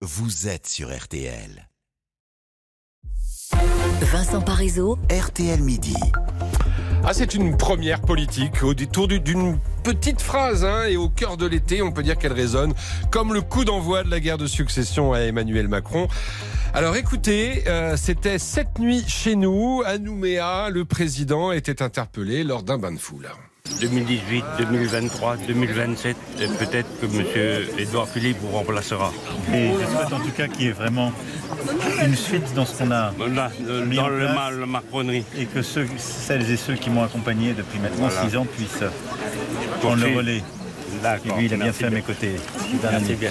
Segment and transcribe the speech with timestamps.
[0.00, 1.68] vous êtes sur RTL.
[4.00, 5.96] Vincent Parisot, RTL Midi.
[7.04, 11.36] Ah, c'est une première politique au détour du- d'une petite phrase hein, et au cœur
[11.36, 12.74] de l'été, on peut dire qu'elle résonne
[13.10, 16.08] comme le coup d'envoi de la guerre de succession à Emmanuel Macron.
[16.74, 22.62] Alors écoutez, euh, c'était cette nuit chez nous, à Nouméa, le président était interpellé lors
[22.62, 23.28] d'un bain de foule.
[23.80, 27.64] 2018, 2023, 2027, et peut-être que M.
[27.78, 29.12] Édouard Philippe vous remplacera.
[29.54, 31.12] Et je souhaite en tout cas qu'il y ait vraiment
[32.04, 34.34] une suite dans ce qu'on a Là, euh, Mis dans en le place.
[34.34, 35.24] ma- la macronerie.
[35.38, 38.28] et que ceux, celles et ceux qui m'ont accompagné depuis maintenant Voilà.
[38.28, 38.84] six ans puissent
[39.80, 40.42] prendre le relais.
[41.24, 42.32] Et lui, il a bien fait à mes côtés.
[42.82, 43.30] Merci bien.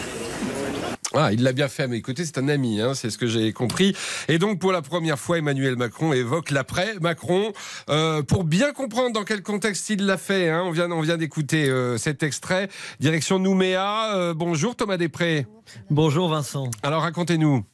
[1.20, 3.26] Ah, il l'a bien fait à mes côtés, c'est un ami, hein, c'est ce que
[3.26, 3.96] j'ai compris.
[4.28, 7.54] Et donc, pour la première fois, Emmanuel Macron évoque l'après Macron.
[7.90, 11.18] Euh, pour bien comprendre dans quel contexte il l'a fait, hein, on vient, on vient
[11.18, 12.70] d'écouter euh, cet extrait.
[13.00, 14.16] Direction Nouméa.
[14.16, 15.48] Euh, bonjour Thomas Després.
[15.90, 16.70] Bonjour Vincent.
[16.84, 17.66] Alors, racontez-nous.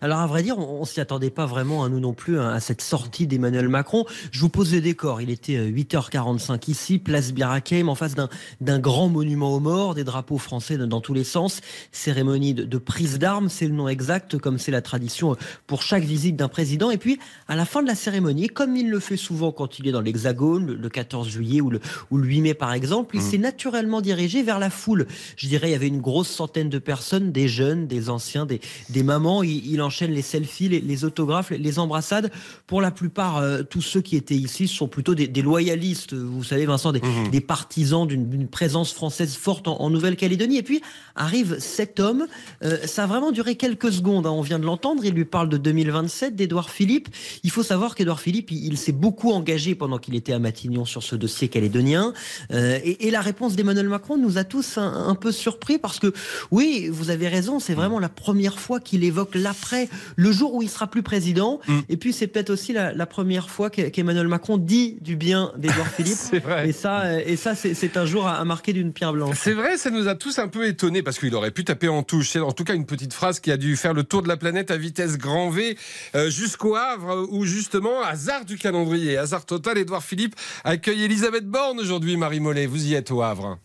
[0.00, 2.50] Alors à vrai dire, on, on s'y attendait pas vraiment, à nous non plus, hein,
[2.50, 4.04] à cette sortie d'Emmanuel Macron.
[4.30, 5.20] Je vous pose le décor.
[5.20, 8.14] Il était euh, 8h45 ici, place Birakeim, en face
[8.60, 11.60] d'un grand monument aux morts, des drapeaux français dans, tous les sens.
[11.90, 15.82] Cérémonie de, de prise d'armes, c'est le nom exact, comme c'est la tradition euh, pour
[15.82, 16.90] chaque visite d'un président.
[16.90, 19.88] Et puis, à la fin de la cérémonie, comme il le fait souvent quand il
[19.88, 23.16] est dans l'Hexagone, le, le 14 juillet ou le, ou le 8 mai par exemple,
[23.16, 25.06] il s'est naturellement dirigé vers la foule.
[25.36, 28.60] Je dirais, il y avait une grosse centaine de personnes, des jeunes, des anciens, des,
[28.90, 29.42] des mamans.
[29.42, 32.30] Il, il enchaîne les selfies, les, les autographes, les, les embrassades.
[32.66, 36.44] Pour la plupart, euh, tous ceux qui étaient ici sont plutôt des, des loyalistes, vous
[36.44, 40.58] savez, Vincent, des, des partisans d'une présence française forte en, en Nouvelle-Calédonie.
[40.58, 40.80] Et puis
[41.16, 42.26] arrive cet homme.
[42.62, 44.26] Euh, ça a vraiment duré quelques secondes.
[44.26, 44.30] hein.
[44.30, 45.04] On vient de l'entendre.
[45.04, 47.08] Il lui parle de 2027, d'Édouard Philippe.
[47.42, 50.84] Il faut savoir qu'Édouard Philippe, il, il s'est beaucoup engagé pendant qu'il était à Matignon
[50.84, 52.12] sur ce dossier calédonien.
[52.52, 55.98] Euh, et, et la réponse d'Emmanuel Macron nous a tous un, un peu surpris parce
[55.98, 56.12] que,
[56.50, 60.62] oui, vous avez raison, c'est vraiment la première fois qu'il évoque l'après, le jour où
[60.62, 61.60] il sera plus président.
[61.68, 61.78] Mm.
[61.88, 65.52] Et puis c'est peut-être aussi la, la première fois qu'e- qu'Emmanuel Macron dit du bien
[65.56, 66.16] d'Édouard Philippe.
[66.18, 66.68] C'est vrai.
[66.68, 69.36] Et ça, euh, et ça c'est un jour à, à marquer d'une pierre blanche.
[69.40, 72.02] C'est vrai, ça nous a tous un peu étonnés parce qu'il aurait pu taper en
[72.02, 72.30] touche.
[72.30, 74.36] C'est en tout cas une petite phrase qui a dû faire le tour de la
[74.36, 75.76] planète à vitesse grand V
[76.14, 80.34] euh, jusqu'au Havre où justement, hasard du calendrier, hasard total, Édouard Philippe
[80.64, 82.66] accueille Elisabeth Borne aujourd'hui, Marie Mollet.
[82.66, 83.58] Vous y êtes au Havre.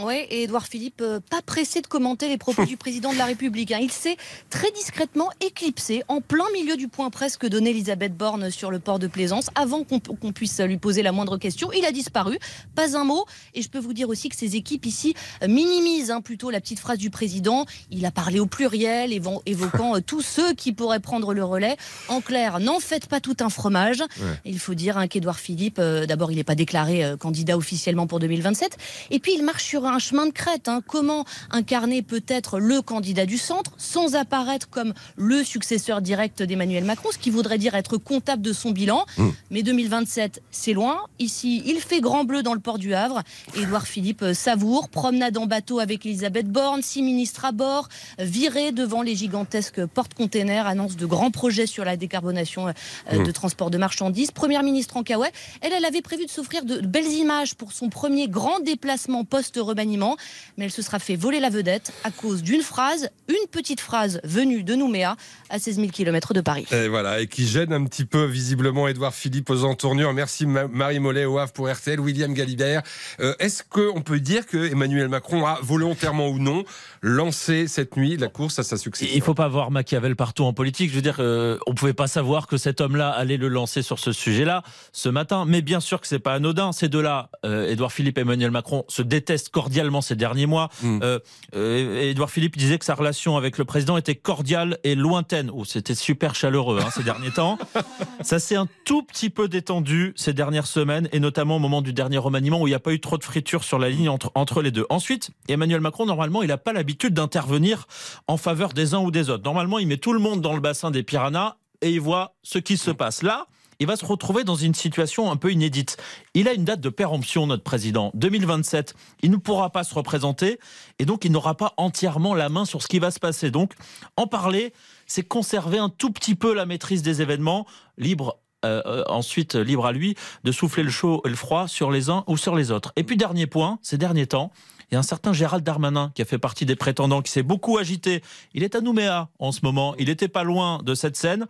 [0.00, 3.26] Oui, et Édouard Philippe, euh, pas pressé de commenter les propos du président de la
[3.26, 3.72] République.
[3.72, 3.78] hein.
[3.82, 4.16] Il s'est
[4.48, 8.78] très discrètement éclipsé en plein milieu du point presse que donnait Elisabeth Borne sur le
[8.78, 11.70] port de Plaisance, avant qu'on puisse lui poser la moindre question.
[11.72, 12.38] Il a disparu,
[12.74, 13.26] pas un mot.
[13.54, 16.62] Et je peux vous dire aussi que ces équipes ici euh, minimisent hein, plutôt la
[16.62, 17.66] petite phrase du président.
[17.90, 21.76] Il a parlé au pluriel, évo- évoquant euh, tous ceux qui pourraient prendre le relais.
[22.08, 24.02] En clair, n'en faites pas tout un fromage.
[24.46, 28.20] Il faut dire hein, qu'Édouard Philippe, euh, d'abord, il n'est pas déclaré candidat officiellement pour
[28.20, 28.78] 2027.
[29.10, 30.68] Et puis, il marche sur un chemin de crête.
[30.68, 30.80] hein.
[30.86, 37.08] Comment incarner peut-être le candidat du centre sans apparaître comme le successeur direct d'Emmanuel Macron,
[37.12, 39.04] ce qui voudrait dire être comptable de son bilan.
[39.50, 40.98] Mais 2027, c'est loin.
[41.18, 43.22] Ici, il fait grand bleu dans le port du Havre.
[43.56, 47.88] Édouard Philippe euh, savoure, promenade en bateau avec Elisabeth Borne, six ministres à bord,
[48.18, 52.72] viré devant les gigantesques porte-containers, annonce de grands projets sur la décarbonation euh,
[53.12, 54.30] euh, de transport de marchandises.
[54.30, 57.88] Première ministre en Kawaii, elle, elle avait prévu de s'offrir de belles images pour son
[57.88, 59.24] premier grand déplacement
[59.72, 60.16] post-remaniement,
[60.56, 64.20] mais elle se sera fait voler la vedette à cause d'une phrase, une petite phrase
[64.24, 65.16] venue de Nouméa,
[65.50, 66.66] à 16 000 km de Paris.
[66.72, 70.12] Et voilà, et qui gêne un petit peu visiblement Édouard Philippe aux entournures.
[70.12, 72.82] Merci Ma- Marie Mollet au Havre pour RTL, William Galibert.
[73.20, 76.64] Euh, Est-ce qu'on peut dire que Emmanuel Macron a volontairement ou non
[77.02, 79.14] lancé cette nuit la course à sa succession?
[79.14, 80.90] Il faut pas voir Machiavel partout en politique.
[80.90, 83.98] Je veux dire, euh, on pouvait pas savoir que cet homme-là allait le lancer sur
[83.98, 84.62] ce sujet-là
[84.92, 85.44] ce matin.
[85.46, 86.72] Mais bien sûr que c'est pas anodin.
[86.72, 90.70] Ces deux-là, euh, Édouard Philippe et Emmanuel Macron, se détestent cordialement ces derniers mois.
[90.82, 90.98] Mm.
[91.04, 91.18] Euh,
[91.54, 95.52] euh, Édouard Philippe disait que sa relation avec le président était cordiale et lointaine.
[95.54, 97.58] Oh, c'était super chaleureux hein, ces derniers temps.
[98.22, 101.92] Ça s'est un tout petit peu détendu ces dernières semaines et notamment au moment du
[101.92, 104.32] dernier remaniement où il n'y a pas eu trop de friture sur la ligne entre,
[104.34, 104.84] entre les deux.
[104.90, 107.86] Ensuite, Emmanuel Macron, normalement, il n'a pas l'habitude d'intervenir
[108.26, 109.44] en faveur des uns ou des autres.
[109.44, 112.58] Normalement, il met tout le monde dans le bassin des piranhas et il voit ce
[112.58, 113.22] qui se passe.
[113.22, 113.46] Là,
[113.82, 115.96] il va se retrouver dans une situation un peu inédite.
[116.34, 118.94] Il a une date de péremption, notre président, 2027.
[119.22, 120.60] Il ne pourra pas se représenter
[121.00, 123.50] et donc il n'aura pas entièrement la main sur ce qui va se passer.
[123.50, 123.72] Donc,
[124.16, 124.72] en parler,
[125.06, 127.66] c'est conserver un tout petit peu la maîtrise des événements,
[127.98, 130.14] libre euh, euh, ensuite libre à lui
[130.44, 132.92] de souffler le chaud et le froid sur les uns ou sur les autres.
[132.94, 134.52] Et puis dernier point, ces derniers temps,
[134.92, 137.42] Il y a un certain Gérald Darmanin qui a fait partie des prétendants, qui s'est
[137.42, 138.22] beaucoup agité.
[138.52, 139.94] Il est à Nouméa en ce moment.
[139.98, 141.46] Il n'était pas loin de cette scène.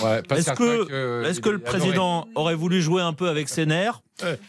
[0.00, 4.00] Ouais, Est-ce que, le président aurait voulu jouer un peu avec ses nerfs.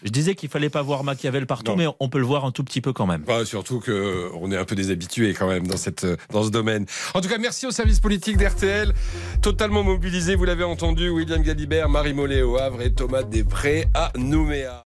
[0.04, 1.78] Je disais qu'il fallait pas voir Machiavel partout, Non.
[1.78, 3.24] mais on peut le voir un tout petit peu quand même.
[3.24, 6.50] Bah, surtout que on est un peu des habitués quand même dans cette dans ce
[6.50, 6.86] domaine.
[7.16, 8.94] En tout cas, merci au service politique d'RTL,
[9.42, 10.36] totalement mobilisé.
[10.36, 14.78] Vous l'avez entendu, William Galibert, Marie Mollet au Havre et Thomas Després à Nouméa.